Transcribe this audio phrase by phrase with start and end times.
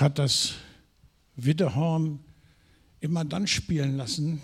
[0.00, 0.54] hat das
[1.36, 2.20] Widderhorn
[3.00, 4.40] immer dann spielen lassen,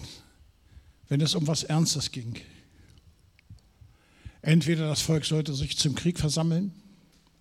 [1.09, 2.37] wenn es um was Ernstes ging.
[4.43, 6.73] Entweder das Volk sollte sich zum Krieg versammeln,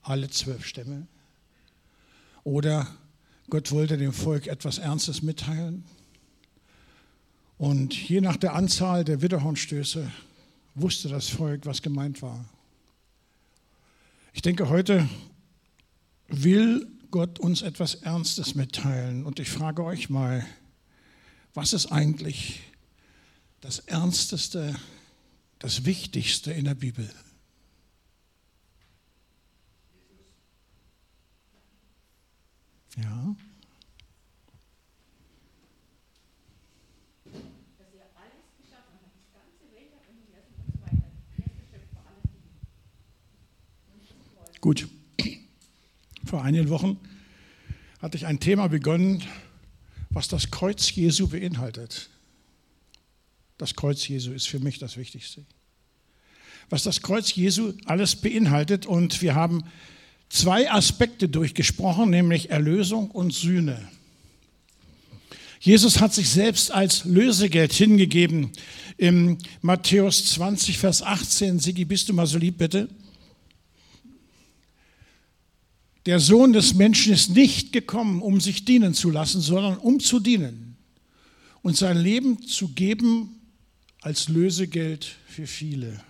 [0.01, 1.07] alle zwölf Stämme,
[2.43, 2.87] oder
[3.49, 5.83] Gott wollte dem Volk etwas Ernstes mitteilen.
[7.57, 10.11] Und je nach der Anzahl der Widderhornstöße
[10.75, 12.45] wusste das Volk, was gemeint war.
[14.33, 15.09] Ich denke, heute
[16.27, 19.25] will Gott uns etwas Ernstes mitteilen.
[19.25, 20.45] Und ich frage euch mal,
[21.53, 22.61] was ist eigentlich
[23.61, 24.75] das Ernsteste,
[25.59, 27.09] das Wichtigste in der Bibel?
[32.97, 33.35] Ja.
[44.59, 44.87] Gut.
[46.27, 46.99] Vor einigen Wochen
[47.99, 49.23] hatte ich ein Thema begonnen,
[50.09, 52.09] was das Kreuz Jesu beinhaltet.
[53.57, 55.45] Das Kreuz Jesu ist für mich das Wichtigste.
[56.69, 59.63] Was das Kreuz Jesu alles beinhaltet und wir haben
[60.27, 63.87] zwei Aspekte durchgesprochen, nämlich Erlösung und Sühne.
[65.61, 68.51] Jesus hat sich selbst als Lösegeld hingegeben.
[68.97, 72.89] Im Matthäus 20, Vers 18, Sigi, bist du mal so lieb, bitte?
[76.07, 80.21] Der Sohn des Menschen ist nicht gekommen, um sich dienen zu lassen, sondern um zu
[80.21, 80.77] dienen
[81.61, 83.41] und sein Leben zu geben
[83.99, 86.01] als Lösegeld für viele.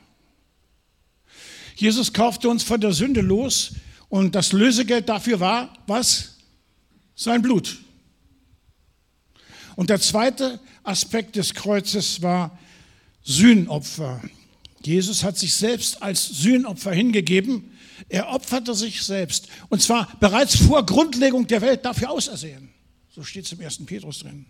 [1.77, 3.71] Jesus kaufte uns von der Sünde los
[4.07, 6.35] und das Lösegeld dafür war, was?
[7.15, 7.79] Sein Blut.
[9.75, 12.59] Und der zweite Aspekt des Kreuzes war
[13.23, 14.21] Sühnopfer.
[14.85, 17.71] Jesus hat sich selbst als Sühnopfer hingegeben.
[18.09, 19.47] Er opferte sich selbst.
[19.69, 22.69] Und zwar bereits vor Grundlegung der Welt dafür ausersehen.
[23.09, 23.85] So steht es im 1.
[23.85, 24.45] Petrus drin.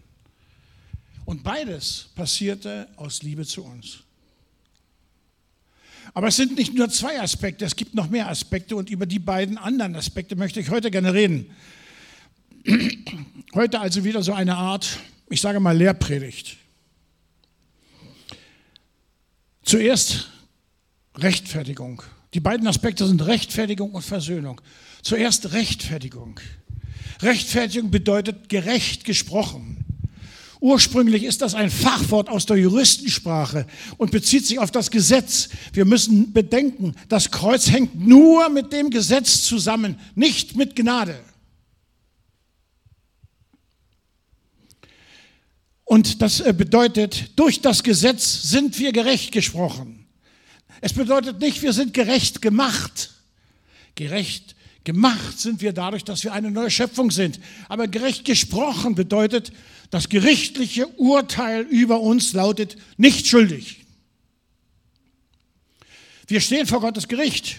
[1.26, 4.00] Und beides passierte aus Liebe zu uns.
[6.13, 9.19] Aber es sind nicht nur zwei Aspekte, es gibt noch mehr Aspekte und über die
[9.19, 11.52] beiden anderen Aspekte möchte ich heute gerne reden.
[13.53, 16.58] Heute also wieder so eine Art, ich sage mal, Lehrpredigt.
[19.64, 20.29] Zuerst
[21.16, 22.03] Rechtfertigung.
[22.34, 24.62] Die beiden Aspekte sind Rechtfertigung und Versöhnung.
[25.02, 26.40] Zuerst Rechtfertigung.
[27.22, 29.86] Rechtfertigung bedeutet gerecht gesprochen.
[30.60, 33.68] Ursprünglich ist das ein Fachwort aus der Juristensprache
[33.98, 35.50] und bezieht sich auf das Gesetz.
[35.72, 41.20] Wir müssen bedenken, das Kreuz hängt nur mit dem Gesetz zusammen, nicht mit Gnade.
[45.86, 49.97] Und das äh, bedeutet, durch das Gesetz sind wir gerecht gesprochen.
[50.82, 53.12] Es bedeutet nicht, wir sind gerecht gemacht.
[53.96, 57.40] Gerecht gemacht sind wir dadurch, dass wir eine neue Schöpfung sind.
[57.68, 59.52] Aber gerecht gesprochen bedeutet,
[59.90, 63.86] das gerichtliche Urteil über uns lautet nicht schuldig.
[66.28, 67.58] Wir stehen vor Gottes Gericht,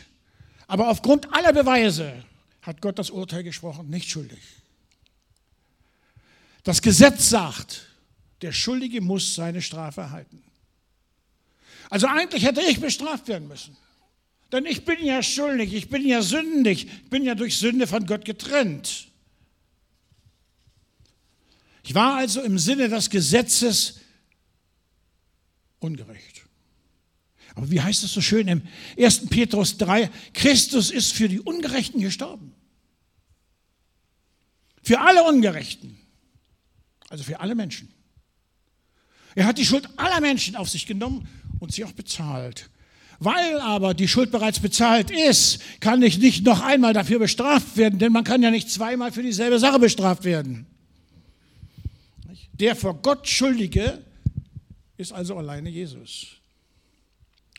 [0.67, 2.25] aber aufgrund aller Beweise
[2.62, 4.41] hat Gott das Urteil gesprochen, nicht schuldig.
[6.65, 7.87] Das Gesetz sagt,
[8.43, 10.43] der Schuldige muss seine Strafe erhalten.
[11.91, 13.76] Also eigentlich hätte ich bestraft werden müssen.
[14.53, 18.06] Denn ich bin ja schuldig, ich bin ja sündig, ich bin ja durch Sünde von
[18.06, 19.09] Gott getrennt.
[21.82, 24.00] Ich war also im Sinne des Gesetzes
[25.78, 26.44] ungerecht.
[27.54, 28.62] Aber wie heißt es so schön im
[28.99, 29.26] 1.
[29.26, 32.55] Petrus 3, Christus ist für die Ungerechten gestorben.
[34.82, 35.99] Für alle Ungerechten.
[37.09, 37.93] Also für alle Menschen.
[39.34, 42.70] Er hat die Schuld aller Menschen auf sich genommen und sie auch bezahlt.
[43.20, 47.98] Weil aber die Schuld bereits bezahlt ist, kann ich nicht noch einmal dafür bestraft werden,
[47.98, 50.66] denn man kann ja nicht zweimal für dieselbe Sache bestraft werden.
[52.52, 54.04] Der vor Gott Schuldige
[54.96, 56.26] ist also alleine Jesus.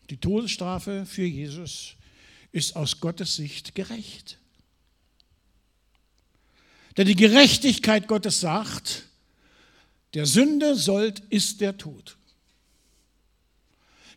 [0.10, 1.96] Die Todesstrafe für Jesus
[2.52, 4.38] ist aus Gottes Sicht gerecht.
[6.98, 9.04] Denn die Gerechtigkeit Gottes sagt,
[10.14, 12.18] der Sünde sollt ist der Tod.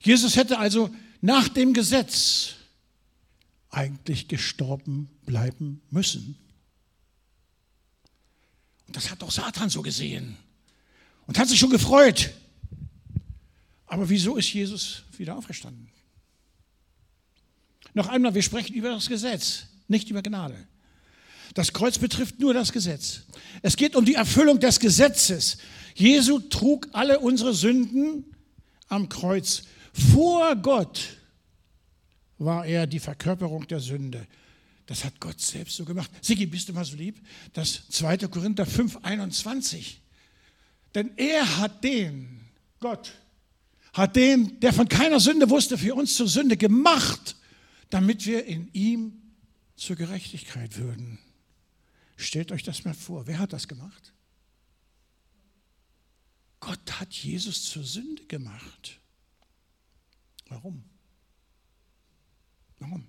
[0.02, 2.54] Jesus hätte also nach dem Gesetz
[3.70, 6.36] eigentlich gestorben bleiben müssen.
[8.86, 10.36] Und das hat doch Satan so gesehen
[11.26, 12.30] und hat sich schon gefreut.
[13.86, 15.88] Aber wieso ist Jesus wieder auferstanden?
[17.94, 20.56] Noch einmal, wir sprechen über das Gesetz, nicht über Gnade.
[21.54, 23.22] Das Kreuz betrifft nur das Gesetz.
[23.60, 25.58] Es geht um die Erfüllung des Gesetzes.
[25.94, 28.24] Jesu trug alle unsere Sünden
[28.88, 29.64] am Kreuz.
[29.92, 31.16] Vor Gott
[32.38, 34.26] war er die Verkörperung der Sünde.
[34.86, 36.10] Das hat Gott selbst so gemacht.
[36.20, 37.24] Sigi, bist du mal so lieb?
[37.52, 38.18] Das 2.
[38.28, 40.00] Korinther 5, 21.
[40.94, 42.40] Denn er hat den,
[42.80, 43.12] Gott,
[43.92, 47.36] hat den, der von keiner Sünde wusste, für uns zur Sünde gemacht,
[47.90, 49.22] damit wir in ihm
[49.76, 51.18] zur Gerechtigkeit würden.
[52.16, 53.26] Stellt euch das mal vor.
[53.26, 54.12] Wer hat das gemacht?
[56.60, 59.00] Gott hat Jesus zur Sünde gemacht.
[60.52, 60.84] Warum?
[62.78, 63.06] Warum?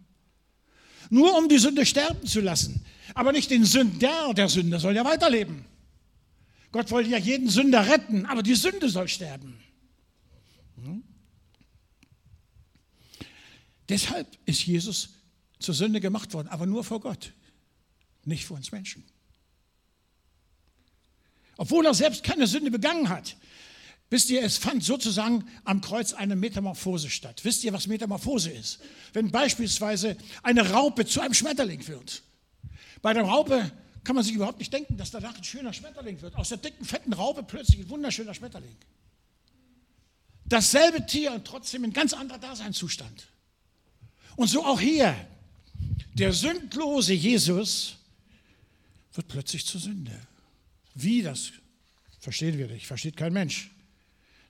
[1.09, 2.85] Nur um die Sünde sterben zu lassen.
[3.13, 5.65] Aber nicht den Sünder der Sünde soll ja weiterleben.
[6.71, 9.59] Gott wollte ja jeden Sünder retten, aber die Sünde soll sterben.
[10.77, 11.03] Hm?
[13.89, 15.09] Deshalb ist Jesus
[15.59, 17.33] zur Sünde gemacht worden, aber nur vor Gott,
[18.23, 19.03] nicht vor uns Menschen.
[21.57, 23.35] Obwohl er selbst keine Sünde begangen hat.
[24.13, 27.43] Wisst ihr, es fand sozusagen am Kreuz eine Metamorphose statt.
[27.43, 28.77] Wisst ihr, was Metamorphose ist?
[29.11, 32.21] Wenn beispielsweise eine Raupe zu einem Schmetterling wird.
[33.01, 33.71] Bei der Raupe
[34.03, 36.35] kann man sich überhaupt nicht denken, dass danach ein schöner Schmetterling wird.
[36.35, 38.75] Aus der dicken, fetten Raupe plötzlich ein wunderschöner Schmetterling.
[40.45, 43.25] Dasselbe Tier und trotzdem ein ganz anderer Daseinszustand.
[44.35, 45.15] Und so auch hier.
[46.13, 47.95] Der sündlose Jesus
[49.15, 50.19] wird plötzlich zur Sünde.
[50.93, 51.51] Wie das
[52.19, 53.71] verstehen wir nicht, versteht kein Mensch.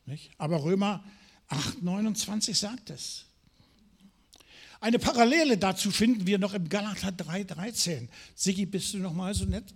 [0.06, 0.32] Nicht?
[0.38, 1.04] Aber Römer
[1.48, 3.26] 8, 29 sagt es.
[4.80, 8.10] Eine Parallele dazu finden wir noch im Galater 3, 13.
[8.36, 9.74] Sigi, bist du noch mal so nett?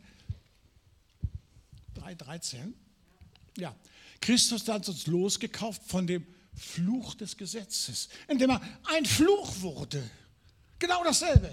[1.93, 2.73] 3, 13.
[3.57, 3.73] Ja.
[4.19, 8.61] Christus hat uns losgekauft von dem Fluch des Gesetzes, indem er
[8.93, 10.03] ein Fluch wurde.
[10.79, 11.51] Genau dasselbe.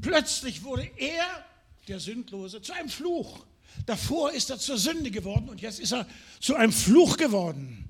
[0.00, 1.44] Plötzlich wurde er,
[1.86, 3.44] der Sündlose, zu einem Fluch.
[3.86, 6.06] Davor ist er zur Sünde geworden und jetzt ist er
[6.40, 7.83] zu einem Fluch geworden.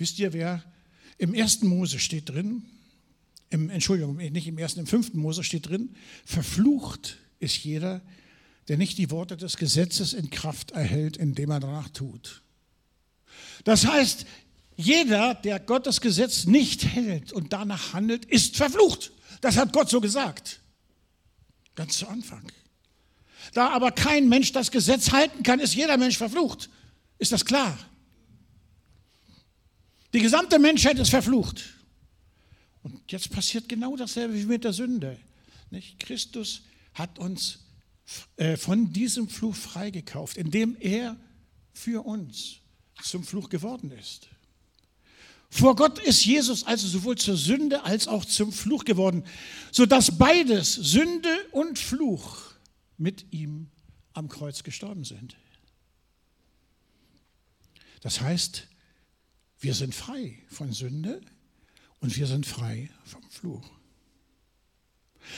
[0.00, 0.64] Wisst ihr, wer
[1.18, 2.62] im ersten Mose steht drin,
[3.50, 5.94] im, Entschuldigung, nicht im ersten, im fünften Mose steht drin,
[6.24, 8.00] verflucht ist jeder,
[8.68, 12.40] der nicht die Worte des Gesetzes in Kraft erhält, indem er danach tut.
[13.64, 14.24] Das heißt,
[14.74, 19.12] jeder, der Gottes Gesetz nicht hält und danach handelt, ist verflucht.
[19.42, 20.60] Das hat Gott so gesagt.
[21.74, 22.50] Ganz zu Anfang.
[23.52, 26.70] Da aber kein Mensch das Gesetz halten kann, ist jeder Mensch verflucht.
[27.18, 27.78] Ist das klar?
[30.12, 31.64] Die gesamte Menschheit ist verflucht.
[32.82, 35.18] Und jetzt passiert genau dasselbe wie mit der Sünde.
[35.70, 36.00] Nicht?
[36.00, 36.62] Christus
[36.94, 37.60] hat uns
[38.36, 41.16] äh, von diesem Fluch freigekauft, indem er
[41.72, 42.56] für uns
[43.02, 44.28] zum Fluch geworden ist.
[45.48, 49.24] Vor Gott ist Jesus also sowohl zur Sünde als auch zum Fluch geworden,
[49.72, 52.50] sodass beides, Sünde und Fluch,
[52.96, 53.68] mit ihm
[54.12, 55.36] am Kreuz gestorben sind.
[58.02, 58.68] Das heißt,
[59.60, 61.20] wir sind frei von Sünde
[62.00, 63.70] und wir sind frei vom Fluch.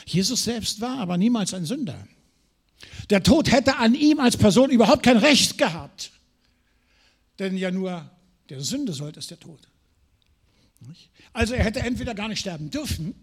[0.07, 2.07] Jesus selbst war aber niemals ein Sünder.
[3.11, 6.13] Der Tod hätte an ihm als Person überhaupt kein Recht gehabt.
[7.39, 8.11] Denn ja nur
[8.49, 9.69] der Sünde sollte es der Tod.
[11.33, 13.15] Also er hätte entweder gar nicht sterben dürfen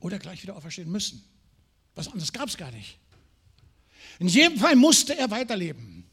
[0.00, 1.24] oder gleich wieder auferstehen müssen.
[1.94, 2.98] Was anderes gab es gar nicht.
[4.18, 6.04] In jedem Fall musste er weiterleben.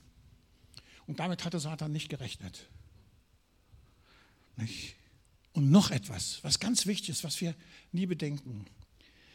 [1.08, 2.68] Und damit hatte Satan nicht gerechnet.
[5.54, 7.56] Und noch etwas, was ganz wichtig ist, was wir
[7.92, 8.66] nie bedenken.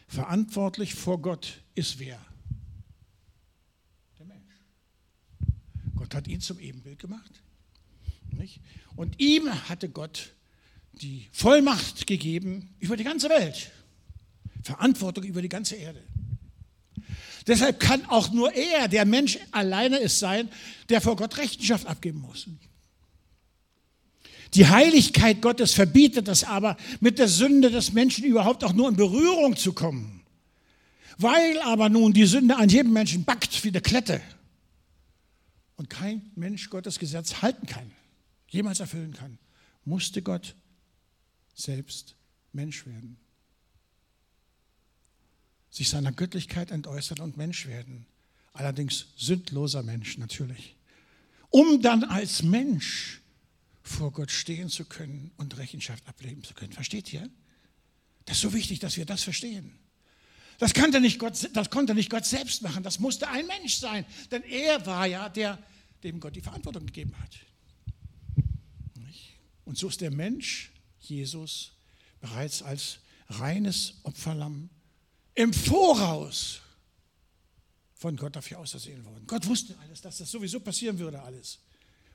[0.08, 2.18] Verantwortlich vor Gott ist wer?
[4.18, 4.54] Der Mensch.
[5.94, 7.42] Gott hat ihn zum Ebenbild gemacht.
[8.96, 10.32] Und ihm hatte Gott
[10.92, 13.70] die Vollmacht gegeben über die ganze Welt.
[14.62, 16.02] Verantwortung über die ganze Erde.
[17.46, 20.50] Deshalb kann auch nur er, der Mensch alleine es sein,
[20.88, 22.48] der vor Gott Rechenschaft abgeben muss.
[24.56, 28.96] Die Heiligkeit Gottes verbietet es aber, mit der Sünde des Menschen überhaupt auch nur in
[28.96, 30.22] Berührung zu kommen.
[31.18, 34.22] Weil aber nun die Sünde an jedem Menschen backt wie eine Klette
[35.76, 37.90] und kein Mensch Gottes Gesetz halten kann,
[38.48, 39.38] jemals erfüllen kann,
[39.84, 40.54] musste Gott
[41.54, 42.16] selbst
[42.54, 43.18] Mensch werden.
[45.68, 48.06] Sich seiner Göttlichkeit entäußern und Mensch werden.
[48.54, 50.76] Allerdings sündloser Mensch natürlich.
[51.50, 53.20] Um dann als Mensch
[53.88, 56.72] vor Gott stehen zu können und Rechenschaft ablegen zu können.
[56.72, 57.28] Versteht ihr?
[58.24, 59.78] Das ist so wichtig, dass wir das verstehen.
[60.58, 64.06] Das konnte, nicht Gott, das konnte nicht Gott selbst machen, das musste ein Mensch sein,
[64.30, 65.62] denn er war ja der,
[66.02, 67.36] dem Gott die Verantwortung gegeben hat.
[69.66, 71.72] Und so ist der Mensch, Jesus,
[72.20, 74.70] bereits als reines Opferlamm
[75.34, 76.60] im Voraus
[77.94, 79.26] von Gott dafür ausersehen worden.
[79.26, 81.58] Gott wusste alles, dass das sowieso passieren würde, alles.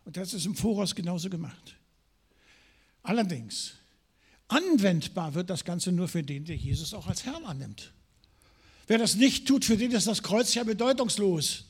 [0.05, 1.75] Und das ist im Voraus genauso gemacht.
[3.03, 3.73] Allerdings,
[4.51, 7.93] Anwendbar wird das Ganze nur für den, der Jesus auch als Herrn annimmt.
[8.85, 11.63] Wer das nicht tut, für den ist das Kreuz ja bedeutungslos.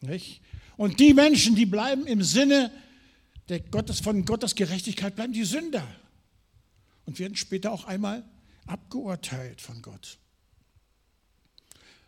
[0.00, 0.40] Nicht?
[0.76, 2.70] Und die Menschen, die bleiben im Sinne
[3.48, 5.84] der Gottes, von Gottes Gerechtigkeit, bleiben die Sünder
[7.06, 8.22] und werden später auch einmal
[8.66, 10.18] abgeurteilt von Gott.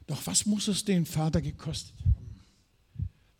[0.06, 2.40] Doch was muss es den Vater gekostet haben?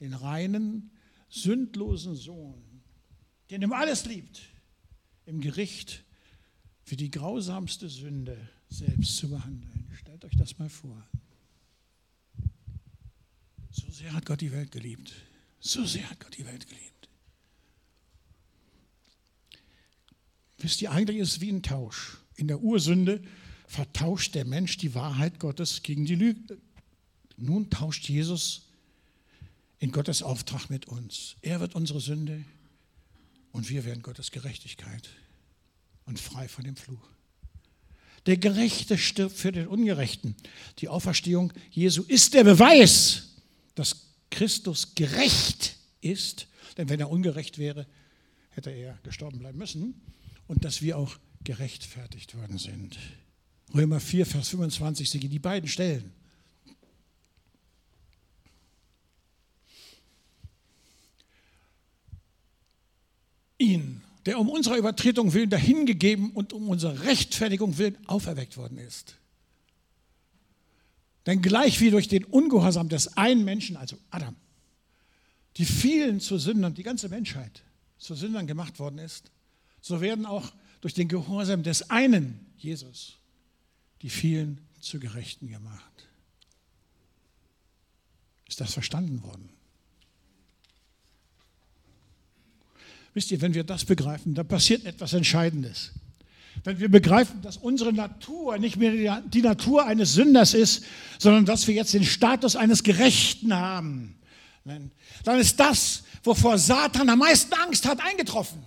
[0.00, 0.90] Den reinen,
[1.28, 2.82] sündlosen Sohn,
[3.50, 4.40] den ihm alles liebt,
[5.26, 6.04] im Gericht
[6.82, 8.37] für die grausamste Sünde
[8.68, 9.90] selbst zu behandeln.
[10.00, 11.06] Stellt euch das mal vor.
[13.70, 15.12] So sehr hat Gott die Welt geliebt.
[15.61, 17.08] So sehr hat Gott die Welt geliebt.
[20.58, 22.18] Wisst ihr, eigentlich ist es wie ein Tausch.
[22.35, 23.23] In der Ursünde
[23.66, 26.58] vertauscht der Mensch die Wahrheit Gottes gegen die Lüge.
[27.37, 28.67] Nun tauscht Jesus
[29.78, 31.37] in Gottes Auftrag mit uns.
[31.42, 32.44] Er wird unsere Sünde
[33.52, 35.08] und wir werden Gottes Gerechtigkeit
[36.04, 37.08] und frei von dem Fluch.
[38.26, 40.37] Der Gerechte stirbt für den Ungerechten.
[40.78, 43.37] Die Auferstehung Jesu ist der Beweis,
[43.75, 46.49] dass Christus gerecht ist.
[46.76, 47.87] Denn wenn er ungerecht wäre,
[48.50, 50.00] hätte er gestorben bleiben müssen.
[50.47, 52.99] Und dass wir auch gerechtfertigt worden sind.
[53.75, 56.12] Römer 4, Vers 25 sind die beiden Stellen.
[63.58, 69.16] Ihn, der um unserer Übertretung willen dahingegeben und um unsere Rechtfertigung willen auferweckt worden ist.
[71.26, 74.34] Denn gleich wie durch den Ungehorsam des einen Menschen, also Adam,
[75.56, 77.62] die vielen zu Sündern, die ganze Menschheit
[77.98, 79.30] zu Sündern gemacht worden ist,
[79.80, 83.18] so werden auch durch den Gehorsam des einen, Jesus,
[84.02, 86.08] die vielen zu Gerechten gemacht.
[88.46, 89.50] Ist das verstanden worden?
[93.18, 95.90] Wisst ihr, wenn wir das begreifen, dann passiert etwas Entscheidendes.
[96.62, 100.84] Wenn wir begreifen, dass unsere Natur nicht mehr die Natur eines Sünders ist,
[101.18, 104.20] sondern dass wir jetzt den Status eines Gerechten haben,
[105.25, 108.62] dann ist das, wovor Satan am meisten Angst hat, eingetroffen.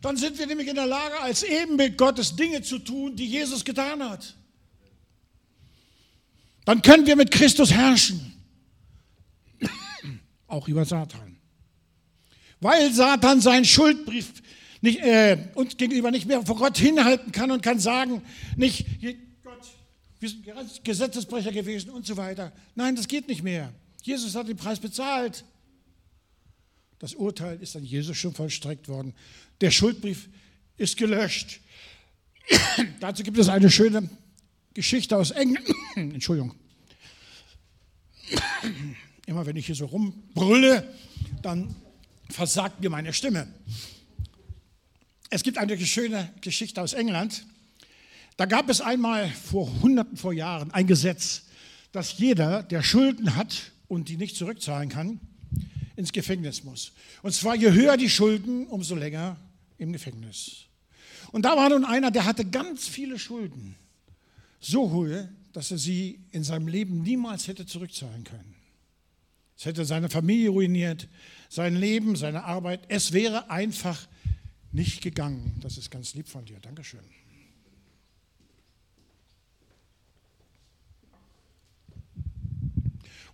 [0.00, 3.62] Dann sind wir nämlich in der Lage, als Ebenbild Gottes Dinge zu tun, die Jesus
[3.62, 4.34] getan hat.
[6.64, 8.32] Dann können wir mit Christus herrschen,
[10.46, 11.31] auch über Satan
[12.62, 14.32] weil Satan seinen Schuldbrief
[14.80, 18.22] nicht, äh, uns gegenüber nicht mehr vor Gott hinhalten kann und kann sagen,
[18.56, 18.86] nicht,
[19.42, 19.60] Gott,
[20.20, 22.52] wir sind Gesetzesbrecher gewesen und so weiter.
[22.74, 23.72] Nein, das geht nicht mehr.
[24.02, 25.44] Jesus hat den Preis bezahlt.
[27.00, 29.12] Das Urteil ist an Jesus schon vollstreckt worden.
[29.60, 30.28] Der Schuldbrief
[30.76, 31.60] ist gelöscht.
[33.00, 34.08] Dazu gibt es eine schöne
[34.72, 35.66] Geschichte aus England.
[35.96, 36.54] Entschuldigung.
[39.26, 40.88] Immer wenn ich hier so rumbrülle,
[41.42, 41.74] dann
[42.30, 43.48] versagt mir meine Stimme.
[45.30, 47.46] Es gibt eine schöne Geschichte aus England.
[48.36, 51.42] Da gab es einmal vor hunderten vor Jahren ein Gesetz,
[51.92, 55.20] dass jeder, der Schulden hat und die nicht zurückzahlen kann,
[55.96, 56.92] ins Gefängnis muss.
[57.22, 59.36] Und zwar je höher die Schulden, umso länger
[59.78, 60.64] im Gefängnis.
[61.30, 63.74] Und da war nun einer, der hatte ganz viele Schulden.
[64.60, 68.54] So hohe, dass er sie in seinem Leben niemals hätte zurückzahlen können.
[69.56, 71.08] Es hätte seine Familie ruiniert,
[71.48, 72.80] sein Leben, seine Arbeit.
[72.88, 74.08] Es wäre einfach
[74.72, 75.58] nicht gegangen.
[75.60, 76.58] Das ist ganz lieb von dir.
[76.60, 77.04] Dankeschön.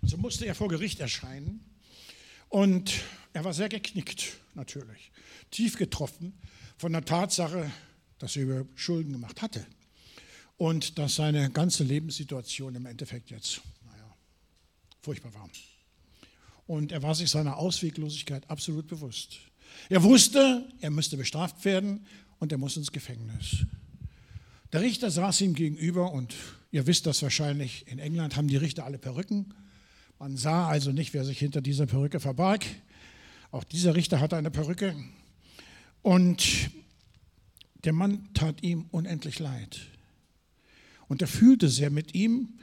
[0.01, 1.65] Und so musste er vor Gericht erscheinen.
[2.49, 5.13] Und er war sehr geknickt, natürlich.
[5.51, 6.33] Tief getroffen
[6.79, 7.71] von der Tatsache,
[8.19, 9.67] dass er über Schulden gemacht hatte.
[10.57, 14.17] Und dass seine ganze Lebenssituation im Endeffekt jetzt, naja,
[15.03, 15.49] furchtbar war.
[16.69, 19.39] Und er war sich seiner Ausweglosigkeit absolut bewusst.
[19.89, 22.05] Er wusste, er müsste bestraft werden
[22.41, 23.65] und er muss ins Gefängnis.
[24.75, 26.35] Der Richter saß ihm gegenüber und
[26.71, 29.55] ihr wisst das wahrscheinlich, in England haben die Richter alle Perücken.
[30.19, 32.67] Man sah also nicht, wer sich hinter dieser Perücke verbarg.
[33.51, 34.95] Auch dieser Richter hatte eine Perücke.
[36.03, 36.71] Und
[37.85, 39.81] der Mann tat ihm unendlich leid.
[41.09, 42.59] Und er fühlte sehr mit ihm,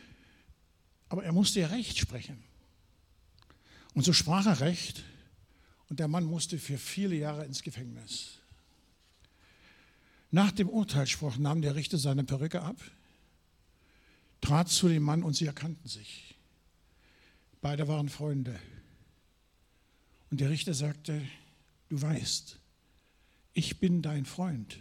[1.09, 2.37] aber er musste ja Recht sprechen.
[3.95, 5.03] Und so sprach er recht
[5.89, 8.39] und der Mann musste für viele Jahre ins Gefängnis.
[10.31, 12.75] Nach dem Urteilsspruch nahm der Richter seine Perücke ab,
[14.41, 16.35] trat zu dem Mann und sie erkannten sich.
[17.61, 18.59] Beide waren Freunde.
[20.29, 21.21] Und der Richter sagte,
[21.87, 22.59] du weißt,
[23.53, 24.77] ich bin dein Freund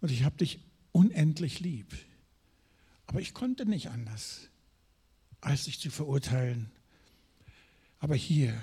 [0.00, 0.60] und ich habe dich
[0.92, 1.94] unendlich lieb.
[3.06, 4.48] Aber ich konnte nicht anders,
[5.42, 6.72] als dich zu verurteilen
[7.98, 8.62] aber hier,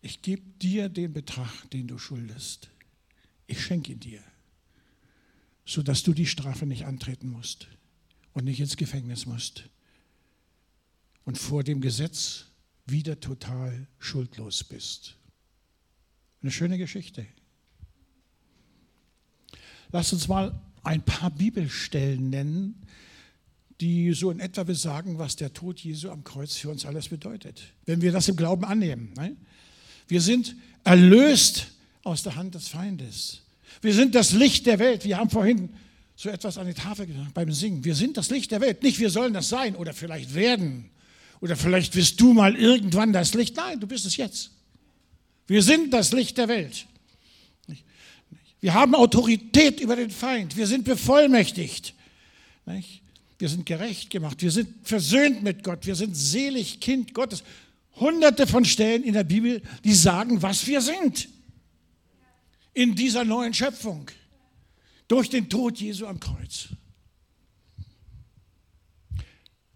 [0.00, 2.70] ich gebe dir den Betrag, den du schuldest.
[3.46, 4.22] Ich schenke ihn dir.
[5.66, 7.66] sodass du die Strafe nicht antreten musst
[8.32, 9.68] und nicht ins Gefängnis musst
[11.24, 12.46] und vor dem Gesetz
[12.86, 15.16] wieder total schuldlos bist.
[16.40, 17.26] Eine schöne Geschichte.
[19.90, 22.86] Lass uns mal ein paar Bibelstellen nennen,
[23.80, 27.62] die so in etwa besagen, was der Tod Jesu am Kreuz für uns alles bedeutet.
[27.84, 29.12] Wenn wir das im Glauben annehmen.
[29.16, 29.36] Ne?
[30.08, 31.68] Wir sind erlöst
[32.02, 33.42] aus der Hand des Feindes.
[33.82, 35.04] Wir sind das Licht der Welt.
[35.04, 35.68] Wir haben vorhin
[36.14, 37.84] so etwas an die Tafel gesagt beim Singen.
[37.84, 38.82] Wir sind das Licht der Welt.
[38.82, 40.90] Nicht wir sollen das sein oder vielleicht werden
[41.40, 43.56] oder vielleicht wirst du mal irgendwann das Licht.
[43.56, 44.50] Nein, du bist es jetzt.
[45.46, 46.86] Wir sind das Licht der Welt.
[48.60, 50.56] Wir haben Autorität über den Feind.
[50.56, 51.94] Wir sind bevollmächtigt.
[53.38, 54.40] Wir sind gerecht gemacht.
[54.40, 55.86] Wir sind versöhnt mit Gott.
[55.86, 57.42] Wir sind selig Kind Gottes.
[57.96, 61.28] Hunderte von Stellen in der Bibel, die sagen, was wir sind.
[62.72, 64.10] In dieser neuen Schöpfung.
[65.08, 66.68] Durch den Tod Jesu am Kreuz.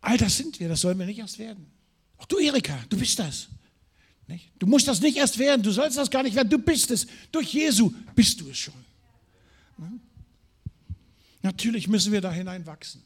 [0.01, 1.67] All das sind wir, das sollen wir nicht erst werden.
[2.17, 3.49] Auch du, Erika, du bist das.
[4.59, 7.07] Du musst das nicht erst werden, du sollst das gar nicht werden, du bist es.
[7.33, 8.75] Durch Jesu bist du es schon.
[11.43, 13.03] Natürlich müssen wir da hineinwachsen.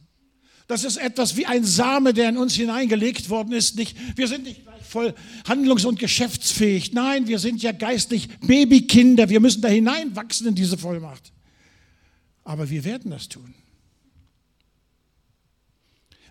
[0.66, 3.76] Das ist etwas wie ein Same, der in uns hineingelegt worden ist.
[3.76, 5.14] Nicht, wir sind nicht gleich voll
[5.46, 6.92] handlungs- und geschäftsfähig.
[6.92, 9.28] Nein, wir sind ja geistlich Babykinder.
[9.28, 11.32] Wir müssen da hineinwachsen in diese Vollmacht.
[12.44, 13.54] Aber wir werden das tun.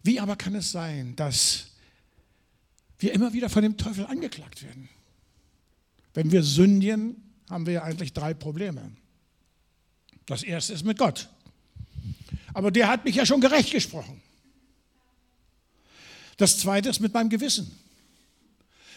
[0.02, 1.68] Wie aber kann es sein, dass
[3.00, 4.90] wir immer wieder von dem Teufel angeklagt werden?
[6.14, 7.16] Wenn wir sündigen,
[7.50, 8.92] haben wir ja eigentlich drei Probleme.
[10.26, 11.30] Das erste ist mit Gott.
[12.54, 14.22] Aber der hat mich ja schon gerecht gesprochen.
[16.38, 17.72] Das zweite ist mit meinem Gewissen.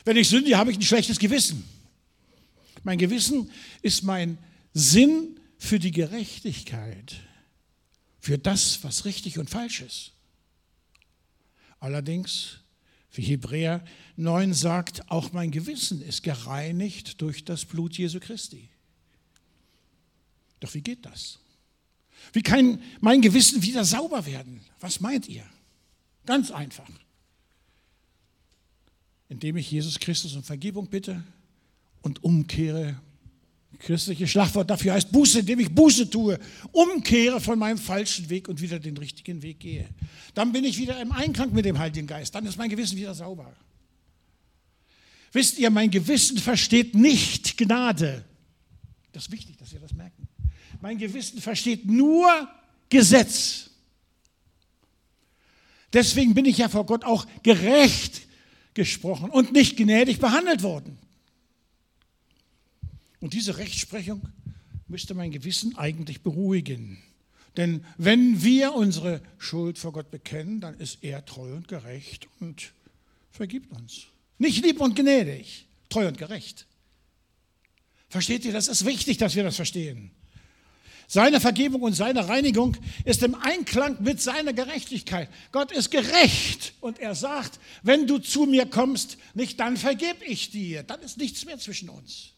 [0.05, 1.65] Wenn ich sündige, habe ich ein schlechtes Gewissen.
[2.85, 3.51] Mein Gewissen
[3.83, 4.39] ist mein
[4.73, 7.17] Sinn für die Gerechtigkeit,
[8.21, 10.13] für das, was richtig und falsch ist.
[11.81, 12.59] Allerdings,
[13.13, 13.85] wie Hebräer
[14.17, 18.69] 9 sagt, auch mein Gewissen ist gereinigt durch das Blut Jesu Christi.
[20.61, 21.39] Doch wie geht das?
[22.33, 24.61] Wie kann mein Gewissen wieder sauber werden?
[24.81, 25.45] Was meint ihr?
[26.27, 26.89] Ganz einfach.
[29.29, 31.23] Indem ich Jesus Christus um Vergebung bitte
[32.03, 33.01] und umkehre
[33.79, 36.39] christliche Schlagwort dafür heißt Buße, indem ich Buße tue,
[36.73, 39.89] umkehre von meinem falschen Weg und wieder den richtigen Weg gehe.
[40.35, 42.35] Dann bin ich wieder im Einklang mit dem Heiligen Geist.
[42.35, 43.55] Dann ist mein Gewissen wieder sauber.
[45.33, 48.25] Wisst ihr, mein Gewissen versteht nicht Gnade.
[49.13, 50.26] Das ist wichtig, dass ihr das merken.
[50.81, 52.49] Mein Gewissen versteht nur
[52.89, 53.71] Gesetz.
[55.93, 58.23] Deswegen bin ich ja vor Gott auch gerecht
[58.75, 60.99] gesprochen und nicht gnädig behandelt worden.
[63.21, 64.29] Und diese Rechtsprechung
[64.89, 67.03] müsste mein Gewissen eigentlich beruhigen.
[67.57, 72.73] Denn wenn wir unsere Schuld vor Gott bekennen, dann ist er treu und gerecht und
[73.31, 74.09] vergibt uns.
[74.39, 76.67] Nicht lieb und gnädig, treu und gerecht.
[78.09, 80.11] Versteht ihr, das ist wichtig, dass wir das verstehen.
[81.09, 85.29] Seine Vergebung und seine Reinigung ist im Einklang mit seiner Gerechtigkeit.
[85.53, 90.51] Gott ist gerecht und er sagt, wenn du zu mir kommst, nicht dann vergebe ich
[90.51, 90.83] dir.
[90.83, 92.33] Dann ist nichts mehr zwischen uns.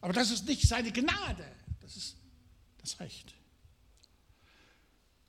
[0.00, 1.44] Aber das ist nicht seine Gnade,
[1.80, 2.16] das ist
[2.78, 3.34] das Recht.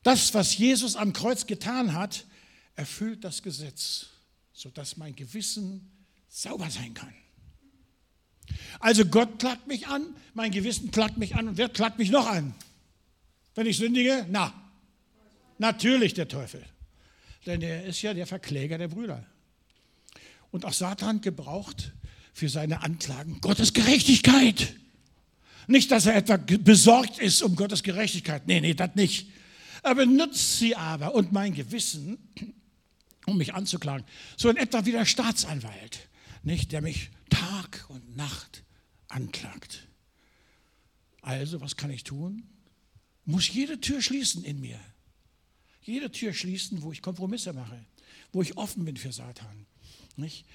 [0.03, 2.25] Das, was Jesus am Kreuz getan hat,
[2.75, 4.07] erfüllt das Gesetz,
[4.51, 5.91] sodass mein Gewissen
[6.27, 7.13] sauber sein kann.
[8.79, 12.27] Also Gott klagt mich an, mein Gewissen klagt mich an und wer klagt mich noch
[12.27, 12.53] an?
[13.55, 14.25] Wenn ich sündige?
[14.29, 14.53] Na,
[15.57, 16.63] natürlich der Teufel.
[17.45, 19.25] Denn er ist ja der Verkläger der Brüder.
[20.51, 21.91] Und auch Satan gebraucht
[22.33, 24.75] für seine Anklagen Gottes Gerechtigkeit.
[25.67, 28.47] Nicht, dass er etwa besorgt ist um Gottes Gerechtigkeit.
[28.47, 29.27] Nee, nee, das nicht.
[29.83, 32.17] Er benutzt sie aber und mein Gewissen,
[33.25, 34.05] um mich anzuklagen.
[34.37, 36.07] So in etwa wie der Staatsanwalt,
[36.43, 37.09] nicht, der mich
[37.73, 38.63] Tag und Nacht
[39.07, 39.87] anklagt.
[41.21, 42.43] Also, was kann ich tun?
[43.25, 44.79] Muss jede Tür schließen in mir.
[45.81, 47.85] Jede Tür schließen, wo ich Kompromisse mache,
[48.31, 49.65] wo ich offen bin für Satan.
[50.15, 50.45] Nicht?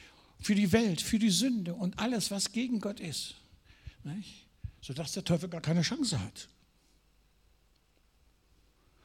[0.41, 3.35] für die Welt, für die Sünde und alles, was gegen Gott ist.
[4.05, 4.47] Nicht?
[4.81, 6.49] Sodass der Teufel gar keine Chance hat.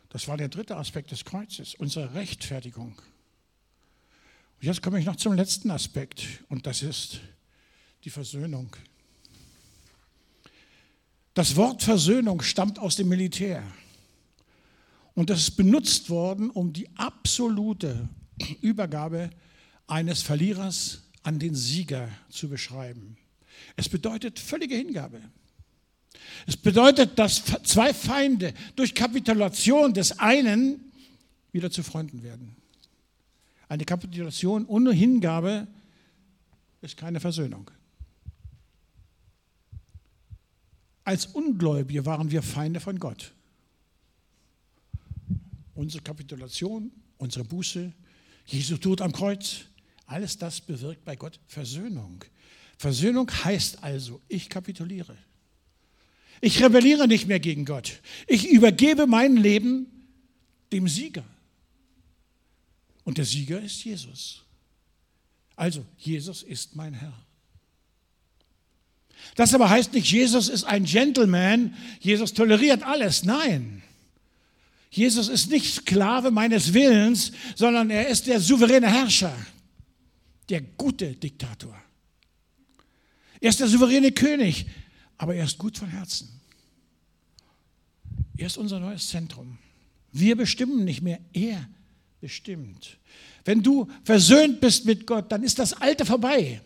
[0.09, 3.01] Das war der dritte Aspekt des Kreuzes, unsere Rechtfertigung.
[4.59, 7.19] Und jetzt komme ich noch zum letzten Aspekt und das ist
[8.03, 8.75] die Versöhnung.
[11.33, 13.63] Das Wort Versöhnung stammt aus dem Militär
[15.15, 18.09] und das ist benutzt worden, um die absolute
[18.61, 19.29] Übergabe
[19.87, 23.17] eines Verlierers an den Sieger zu beschreiben.
[23.75, 25.21] Es bedeutet völlige Hingabe.
[26.45, 30.91] Es bedeutet, dass zwei Feinde durch Kapitulation des einen
[31.51, 32.55] wieder zu Freunden werden.
[33.69, 35.67] Eine Kapitulation ohne Hingabe
[36.81, 37.71] ist keine Versöhnung.
[41.03, 43.33] Als Ungläubige waren wir Feinde von Gott.
[45.75, 47.91] Unsere Kapitulation, unsere Buße,
[48.45, 49.65] Jesu Tod am Kreuz,
[50.05, 52.23] alles das bewirkt bei Gott Versöhnung.
[52.77, 55.17] Versöhnung heißt also, ich kapituliere.
[56.41, 58.01] Ich rebelliere nicht mehr gegen Gott.
[58.27, 59.87] Ich übergebe mein Leben
[60.71, 61.23] dem Sieger.
[63.05, 64.43] Und der Sieger ist Jesus.
[65.55, 67.13] Also, Jesus ist mein Herr.
[69.35, 73.23] Das aber heißt nicht, Jesus ist ein Gentleman, Jesus toleriert alles.
[73.23, 73.81] Nein.
[74.91, 79.35] Jesus ist nicht Sklave meines Willens, sondern er ist der souveräne Herrscher,
[80.49, 81.75] der gute Diktator.
[83.39, 84.67] Er ist der souveräne König,
[85.17, 86.29] aber er ist gut von Herzen.
[88.37, 89.57] Er ist unser neues Zentrum.
[90.11, 91.67] Wir bestimmen nicht mehr, er
[92.21, 92.97] bestimmt.
[93.45, 96.61] Wenn du versöhnt bist mit Gott, dann ist das Alte vorbei.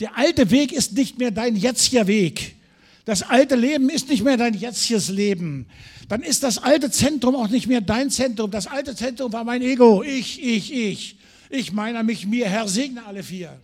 [0.00, 2.56] Der alte Weg ist nicht mehr dein jetziger Weg.
[3.04, 5.66] Das alte Leben ist nicht mehr dein jetziges Leben.
[6.08, 8.50] Dann ist das alte Zentrum auch nicht mehr dein Zentrum.
[8.50, 10.02] Das alte Zentrum war mein Ego.
[10.02, 11.16] Ich, ich, ich.
[11.48, 12.48] Ich meiner, mich, mir.
[12.48, 13.60] Herr, segne alle vier.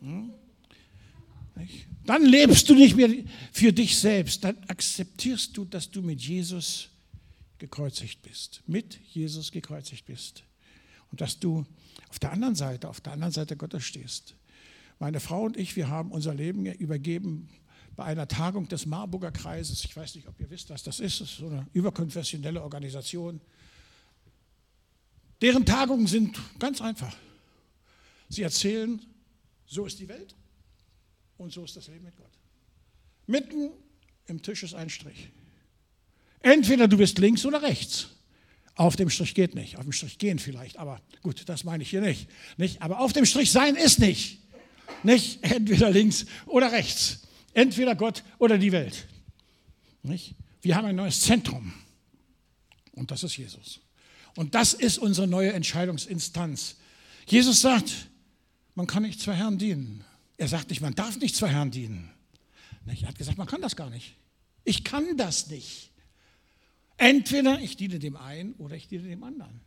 [0.00, 0.32] Hm?
[2.06, 3.10] Dann lebst du nicht mehr
[3.52, 4.42] für dich selbst.
[4.42, 6.88] Dann akzeptierst du, dass du mit Jesus
[7.58, 8.62] gekreuzigt bist.
[8.66, 10.42] Mit Jesus gekreuzigt bist.
[11.10, 11.66] Und dass du
[12.08, 14.34] auf der anderen Seite, auf der anderen Seite Gottes stehst.
[15.00, 17.48] Meine Frau und ich, wir haben unser Leben übergeben
[17.96, 19.82] bei einer Tagung des Marburger Kreises.
[19.82, 21.22] Ich weiß nicht, ob ihr wisst, was das ist.
[21.22, 23.40] Das ist so eine überkonfessionelle Organisation.
[25.40, 27.16] Deren Tagungen sind ganz einfach.
[28.28, 29.00] Sie erzählen,
[29.64, 30.36] so ist die Welt
[31.38, 32.38] und so ist das Leben mit Gott.
[33.26, 33.70] Mitten
[34.26, 35.30] im Tisch ist ein Strich.
[36.40, 38.08] Entweder du bist links oder rechts.
[38.74, 39.76] Auf dem Strich geht nicht.
[39.76, 42.28] Auf dem Strich gehen vielleicht, aber gut, das meine ich hier nicht.
[42.58, 42.82] nicht?
[42.82, 44.39] Aber auf dem Strich sein ist nicht.
[45.02, 47.20] Nicht entweder links oder rechts.
[47.52, 49.06] Entweder Gott oder die Welt.
[50.02, 50.34] Nicht?
[50.62, 51.72] Wir haben ein neues Zentrum.
[52.92, 53.80] Und das ist Jesus.
[54.36, 56.76] Und das ist unsere neue Entscheidungsinstanz.
[57.26, 58.08] Jesus sagt,
[58.74, 60.04] man kann nicht zwei Herren dienen.
[60.36, 62.10] Er sagt nicht, man darf nicht zwei Herren dienen.
[62.86, 64.16] Er hat gesagt, man kann das gar nicht.
[64.64, 65.90] Ich kann das nicht.
[66.96, 69.60] Entweder ich diene dem einen oder ich diene dem anderen.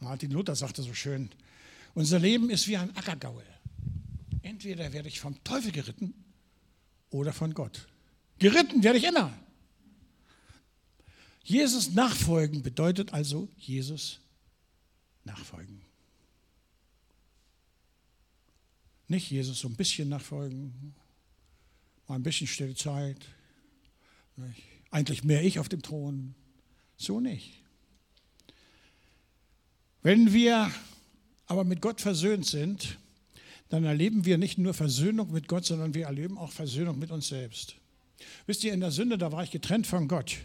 [0.00, 1.30] Martin Luther sagte so schön,
[1.94, 3.44] unser Leben ist wie ein Ackergaul.
[4.44, 6.12] Entweder werde ich vom Teufel geritten
[7.08, 7.88] oder von Gott.
[8.38, 9.32] Geritten werde ich immer.
[11.42, 14.20] Jesus nachfolgen bedeutet also Jesus
[15.24, 15.80] nachfolgen.
[19.08, 20.94] Nicht Jesus so ein bisschen nachfolgen,
[22.06, 23.24] mal ein bisschen stille Zeit,
[24.90, 26.34] eigentlich mehr ich auf dem Thron,
[26.98, 27.62] so nicht.
[30.02, 30.70] Wenn wir
[31.46, 32.98] aber mit Gott versöhnt sind,
[33.68, 37.28] dann erleben wir nicht nur Versöhnung mit Gott, sondern wir erleben auch Versöhnung mit uns
[37.28, 37.76] selbst.
[38.46, 40.36] Wisst ihr, in der Sünde, da war ich getrennt von Gott.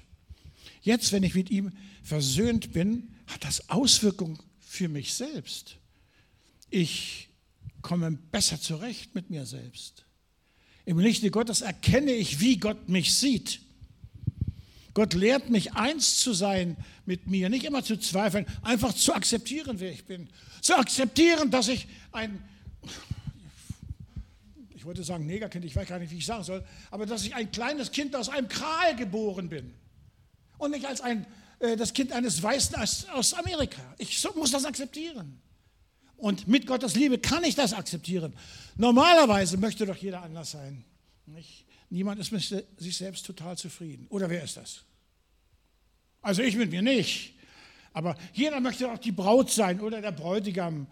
[0.82, 1.72] Jetzt, wenn ich mit ihm
[2.04, 5.78] versöhnt bin, hat das Auswirkungen für mich selbst.
[6.70, 7.30] Ich
[7.82, 10.06] komme besser zurecht mit mir selbst.
[10.86, 13.62] Im Lichte Gottes erkenne ich, wie Gott mich sieht.
[14.94, 19.80] Gott lehrt mich, eins zu sein mit mir, nicht immer zu zweifeln, einfach zu akzeptieren,
[19.80, 20.30] wer ich bin.
[20.62, 22.44] Zu akzeptieren, dass ich ein
[24.90, 27.52] wollte sagen Negerkind, ich weiß gar nicht, wie ich sagen soll, aber dass ich ein
[27.52, 29.72] kleines Kind aus einem Kral geboren bin
[30.58, 31.28] und nicht als ein,
[31.60, 33.84] äh, das Kind eines Weißen aus, aus Amerika.
[34.00, 35.40] Ich so, muss das akzeptieren.
[36.18, 38.34] Und mit Gottes Liebe kann ich das akzeptieren.
[38.78, 40.84] Normalerweise möchte doch jeder anders sein.
[41.28, 41.68] Nicht?
[41.92, 42.42] Niemand ist mit
[42.80, 44.08] sich selbst total zufrieden.
[44.10, 44.82] Oder wer ist das?
[46.24, 47.36] Also ich mit mir nicht.
[47.94, 50.88] Aber jeder möchte auch die Braut sein oder der Bräutigam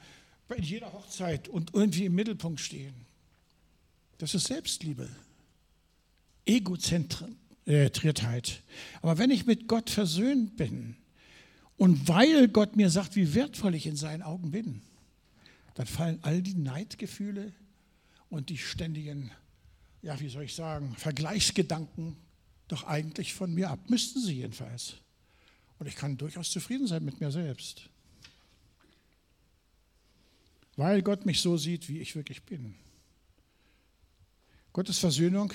[0.47, 3.06] bei jeder Hochzeit und irgendwie im Mittelpunkt stehen.
[4.17, 5.07] Das ist Selbstliebe,
[6.45, 8.63] Egozentriertheit.
[9.01, 10.95] Aber wenn ich mit Gott versöhnt bin
[11.77, 14.81] und weil Gott mir sagt, wie wertvoll ich in seinen Augen bin,
[15.75, 17.53] dann fallen all die Neidgefühle
[18.29, 19.31] und die ständigen,
[20.01, 22.17] ja, wie soll ich sagen, Vergleichsgedanken
[22.67, 23.79] doch eigentlich von mir ab.
[23.89, 24.95] Müssten sie jedenfalls.
[25.79, 27.89] Und ich kann durchaus zufrieden sein mit mir selbst.
[30.75, 32.75] Weil Gott mich so sieht, wie ich wirklich bin.
[34.77, 35.51] Gottes Versöhnung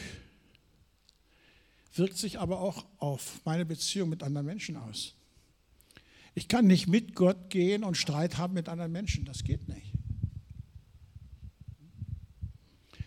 [1.94, 5.14] wirkt sich aber auch auf meine Beziehung mit anderen Menschen aus.
[6.35, 9.24] Ich kann nicht mit Gott gehen und Streit haben mit anderen Menschen.
[9.24, 9.92] Das geht nicht.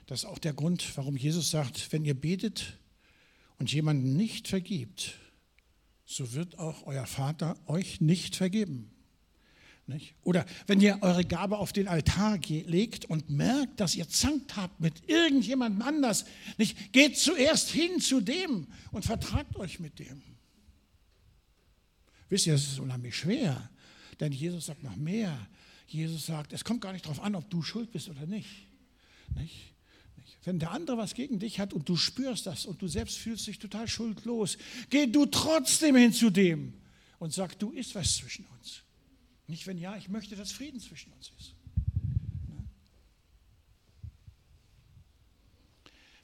[0.06, 2.78] Das ist auch der Grund, warum Jesus sagt, wenn ihr betet,
[3.60, 5.16] und jemanden nicht vergibt,
[6.06, 8.95] so wird auch euer Vater euch nicht vergeben.
[9.88, 10.16] Nicht?
[10.24, 14.80] Oder wenn ihr eure Gabe auf den Altar legt und merkt, dass ihr zankt habt
[14.80, 16.26] mit irgendjemandem anders,
[16.58, 16.92] nicht?
[16.92, 20.24] geht zuerst hin zu dem und vertragt euch mit dem.
[22.30, 23.70] Wisst ihr, es ist unheimlich schwer,
[24.20, 25.48] denn Jesus sagt noch mehr.
[25.88, 28.50] Jesus sagt, es kommt gar nicht darauf an, ob du schuld bist oder nicht.
[29.36, 29.76] nicht?
[30.44, 33.46] Wenn der andere was gegen dich hat und du spürst das und du selbst fühlst
[33.46, 34.58] dich total schuldlos,
[34.90, 36.74] geh du trotzdem hin zu dem
[37.20, 38.85] und sag, du ist was zwischen uns.
[39.48, 41.54] Nicht, wenn ja, ich möchte, dass Frieden zwischen uns ist.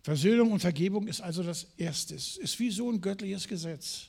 [0.03, 2.15] Versöhnung und Vergebung ist also das Erste.
[2.15, 4.07] Es ist wie so ein göttliches Gesetz.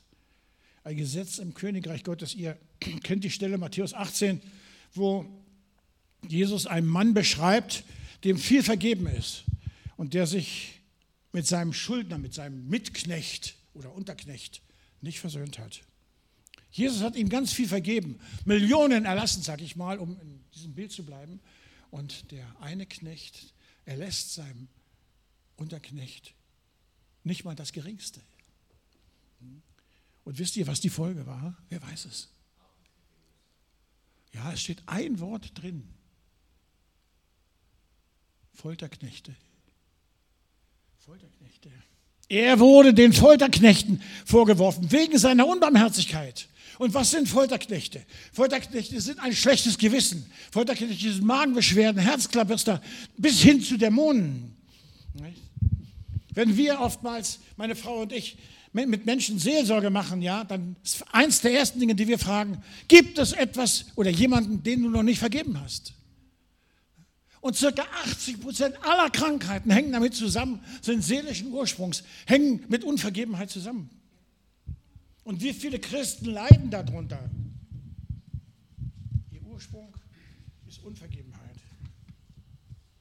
[0.84, 2.34] Ein Gesetz im Königreich Gottes.
[2.34, 2.58] Ihr
[3.02, 4.40] kennt die Stelle Matthäus 18,
[4.94, 5.26] wo
[6.26, 7.84] Jesus einen Mann beschreibt,
[8.24, 9.44] dem viel vergeben ist
[9.96, 10.80] und der sich
[11.32, 14.62] mit seinem Schuldner, mit seinem Mitknecht oder Unterknecht
[15.00, 15.82] nicht versöhnt hat.
[16.72, 20.90] Jesus hat ihm ganz viel vergeben, Millionen erlassen, sage ich mal, um in diesem Bild
[20.90, 21.40] zu bleiben.
[21.90, 23.52] Und der eine Knecht
[23.84, 24.68] erlässt seinem
[25.56, 26.34] Unterknecht
[27.24, 28.22] nicht mal das Geringste.
[30.24, 31.56] Und wisst ihr, was die Folge war?
[31.68, 32.28] Wer weiß es?
[34.32, 35.86] Ja, es steht ein Wort drin.
[38.54, 39.34] Folterknechte.
[40.98, 41.70] Folterknechte.
[42.28, 46.48] Er wurde den Folterknechten vorgeworfen, wegen seiner Unbarmherzigkeit.
[46.78, 48.02] Und was sind Folterknechte?
[48.32, 50.26] Folterknechte sind ein schlechtes Gewissen.
[50.50, 52.80] Folterknechte sind Magenbeschwerden, Herzklappester,
[53.16, 54.56] bis hin zu Dämonen.
[56.34, 58.38] Wenn wir oftmals, meine Frau und ich,
[58.72, 63.18] mit Menschen Seelsorge machen, ja, dann ist eins der ersten Dinge, die wir fragen, gibt
[63.18, 65.92] es etwas oder jemanden, den du noch nicht vergeben hast?
[67.42, 73.50] Und circa 80 Prozent aller Krankheiten hängen damit zusammen, sind seelischen Ursprungs, hängen mit Unvergebenheit
[73.50, 73.90] zusammen.
[75.24, 77.28] Und wie viele Christen leiden darunter?
[79.32, 79.92] Ihr Ursprung
[80.68, 81.56] ist Unvergebenheit.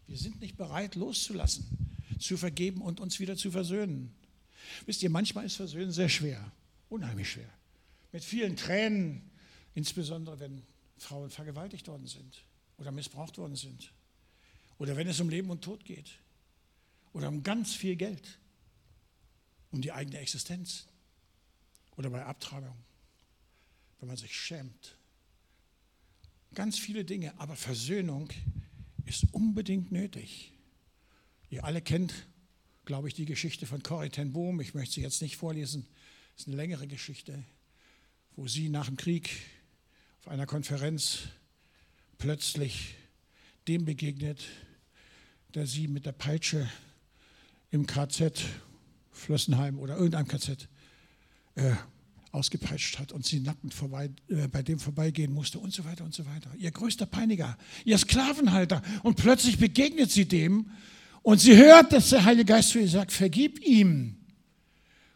[0.08, 4.12] Wir sind nicht bereit, loszulassen, zu vergeben und uns wieder zu versöhnen.
[4.88, 6.52] Wisst ihr, manchmal ist Versöhnen sehr schwer,
[6.90, 7.50] unheimlich schwer.
[8.12, 9.22] Mit vielen Tränen,
[9.76, 10.64] insbesondere wenn
[10.98, 12.44] Frauen vergewaltigt worden sind
[12.80, 13.94] oder missbraucht worden sind.
[14.82, 16.10] Oder wenn es um Leben und Tod geht.
[17.14, 18.40] Oder um ganz viel Geld.
[19.70, 20.88] Um die eigene Existenz.
[21.98, 22.76] Oder bei Abtreibung,
[24.00, 24.98] wenn man sich schämt.
[26.56, 28.32] Ganz viele Dinge, aber Versöhnung
[29.06, 30.52] ist unbedingt nötig.
[31.52, 32.26] Ihr alle kennt,
[32.86, 34.62] glaube ich, die Geschichte von Corrie ten Boom.
[34.62, 35.86] Ich möchte sie jetzt nicht vorlesen.
[36.36, 37.44] Es ist eine längere Geschichte,
[38.36, 39.30] wo sie nach dem Krieg
[40.22, 41.28] auf einer Konferenz
[42.18, 42.96] plötzlich
[43.68, 44.44] dem begegnet,
[45.54, 46.70] der sie mit der Peitsche
[47.72, 48.44] im KZ
[49.12, 50.68] Flossenheim oder irgendeinem KZ
[51.56, 51.74] äh,
[52.32, 56.14] ausgepeitscht hat und sie nackend vorbei, äh, bei dem vorbeigehen musste und so weiter und
[56.14, 56.50] so weiter.
[56.58, 58.82] Ihr größter Peiniger, ihr Sklavenhalter.
[59.04, 60.72] Und plötzlich begegnet sie dem
[61.22, 64.18] und sie hört, dass der Heilige Geist zu ihr sagt, vergib ihm.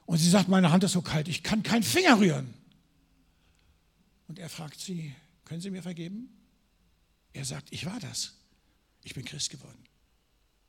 [0.05, 2.53] Und sie sagt, meine Hand ist so kalt, ich kann keinen Finger rühren.
[4.27, 5.13] Und er fragt sie,
[5.45, 6.29] können Sie mir vergeben?
[7.33, 8.33] Er sagt, ich war das.
[9.03, 9.77] Ich bin Christ geworden.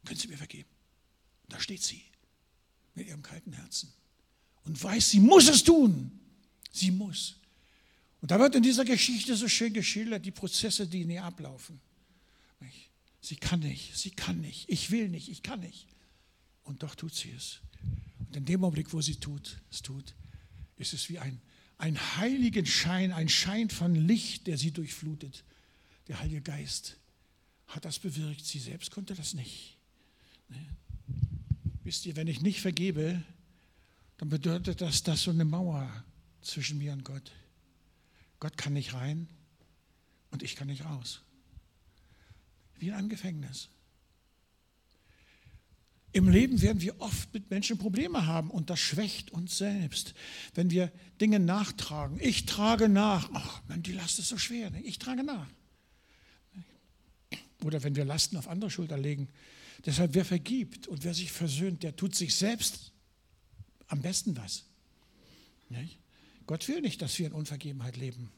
[0.06, 0.70] Können Sie mir vergeben?
[1.48, 2.02] Da steht sie
[2.94, 3.92] mit ihrem kalten Herzen
[4.64, 6.10] und weiß, sie muss es tun.
[6.72, 7.36] Sie muss.
[8.20, 11.80] Und da wird in dieser Geschichte so schön geschildert, die Prozesse, die in ihr ablaufen.
[13.20, 15.86] Sie kann nicht, sie kann nicht, ich will nicht, ich kann nicht.
[16.62, 17.60] Und doch tut sie es.
[18.20, 20.14] Und in dem Augenblick, wo sie tut, es tut,
[20.76, 21.40] ist es wie ein,
[21.78, 25.44] ein heiligen Schein, ein Schein von Licht, der sie durchflutet.
[26.06, 26.98] Der Heilige Geist
[27.66, 28.44] hat das bewirkt.
[28.44, 29.75] Sie selbst konnte das nicht.
[31.84, 33.22] Wisst ihr, wenn ich nicht vergebe,
[34.18, 35.88] dann bedeutet das, dass so eine Mauer
[36.40, 37.32] zwischen mir und Gott.
[38.40, 39.28] Gott kann nicht rein
[40.30, 41.22] und ich kann nicht raus.
[42.78, 43.68] Wie in einem Gefängnis.
[46.12, 50.14] Im Leben werden wir oft mit Menschen Probleme haben und das schwächt uns selbst,
[50.54, 52.18] wenn wir Dinge nachtragen.
[52.20, 53.28] Ich trage nach.
[53.34, 54.70] Ach, Mann, die Last ist so schwer.
[54.70, 54.80] Ne?
[54.80, 55.46] Ich trage nach.
[57.64, 59.28] Oder wenn wir Lasten auf andere Schulter legen.
[59.84, 62.92] Deshalb, wer vergibt und wer sich versöhnt, der tut sich selbst
[63.88, 64.64] am besten was.
[66.46, 68.30] Gott will nicht, dass wir in Unvergebenheit leben.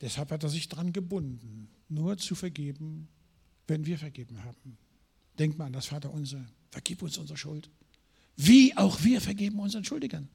[0.00, 3.08] Deshalb hat er sich daran gebunden, nur zu vergeben,
[3.66, 4.76] wenn wir vergeben haben.
[5.38, 6.44] Denk mal an das Vaterunser.
[6.70, 7.70] Vergib uns unsere Schuld.
[8.36, 10.28] Wie auch wir vergeben unseren Schuldigern.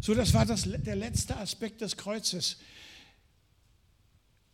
[0.00, 2.58] So, das war das, der letzte Aspekt des Kreuzes.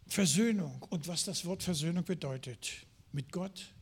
[0.06, 2.86] Versöhnung und was das Wort Versöhnung bedeutet.
[3.12, 3.72] Mit Gott,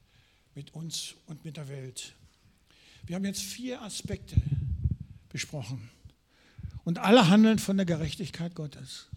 [0.54, 2.14] mit uns und mit der Welt.
[3.04, 4.36] Wir haben jetzt vier Aspekte
[5.28, 5.90] besprochen.
[6.84, 9.08] Und alle handeln von der Gerechtigkeit Gottes.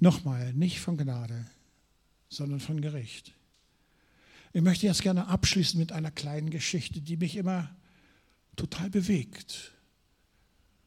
[0.00, 1.46] Nochmal, nicht von Gnade,
[2.28, 3.32] sondern von Gericht.
[4.52, 7.74] Ich möchte jetzt gerne abschließen mit einer kleinen Geschichte, die mich immer
[8.56, 9.72] total bewegt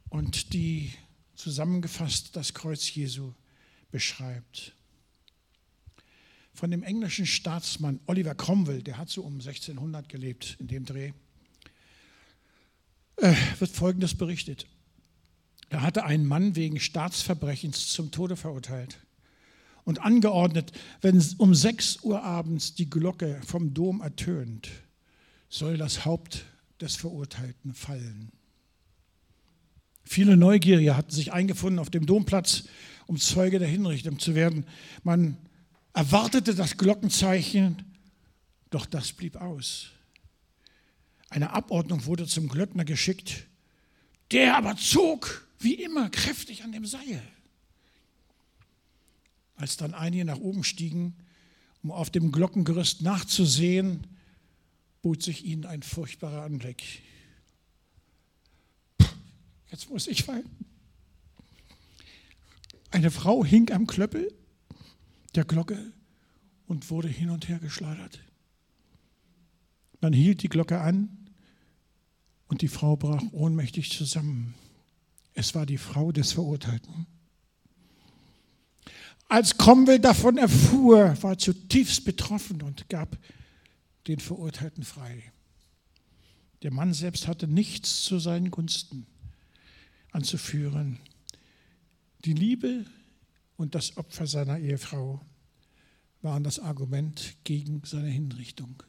[0.09, 0.93] und die
[1.35, 3.33] zusammengefasst das Kreuz Jesu
[3.91, 4.73] beschreibt.
[6.53, 11.13] Von dem englischen Staatsmann Oliver Cromwell, der hat so um 1600 gelebt in dem Dreh,
[13.17, 14.67] äh, wird Folgendes berichtet.
[15.69, 18.99] Er hatte einen Mann wegen Staatsverbrechens zum Tode verurteilt
[19.83, 24.69] und angeordnet, wenn um 6 Uhr abends die Glocke vom Dom ertönt,
[25.49, 26.45] soll das Haupt
[26.79, 28.31] des Verurteilten fallen.
[30.03, 32.63] Viele Neugierige hatten sich eingefunden auf dem Domplatz,
[33.11, 34.65] um Zeuge der Hinrichtung zu werden.
[35.03, 35.35] Man
[35.91, 37.83] erwartete das Glockenzeichen,
[38.69, 39.89] doch das blieb aus.
[41.27, 43.47] Eine Abordnung wurde zum Glöckner geschickt,
[44.31, 47.21] der aber zog wie immer kräftig an dem Seil.
[49.57, 51.13] Als dann einige nach oben stiegen,
[51.83, 54.07] um auf dem Glockengerüst nachzusehen,
[55.01, 57.01] bot sich ihnen ein furchtbarer Anblick.
[59.69, 60.70] Jetzt muss ich weinen.
[62.91, 64.33] Eine Frau hing am Klöppel
[65.33, 65.93] der Glocke
[66.67, 68.19] und wurde hin und her geschleudert.
[70.01, 71.29] Man hielt die Glocke an
[72.47, 74.53] und die Frau brach ohnmächtig zusammen.
[75.33, 77.07] Es war die Frau des Verurteilten.
[79.29, 83.17] Als Cromwell davon erfuhr, war zutiefst betroffen und gab
[84.07, 85.31] den Verurteilten frei.
[86.63, 89.07] Der Mann selbst hatte nichts zu seinen Gunsten
[90.11, 90.99] anzuführen.
[92.25, 92.85] Die Liebe
[93.57, 95.25] und das Opfer seiner Ehefrau
[96.21, 98.83] waren das Argument gegen seine Hinrichtung.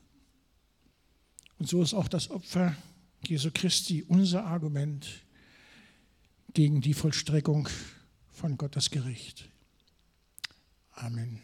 [1.58, 2.76] Und so ist auch das Opfer
[3.26, 5.24] Jesu Christi unser Argument
[6.52, 7.68] gegen die Vollstreckung
[8.30, 9.48] von Gottes Gericht.
[10.92, 11.40] Amen.